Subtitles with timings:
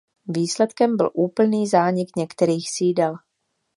[0.27, 3.15] Výsledkem byl úplný zánik některých sídel.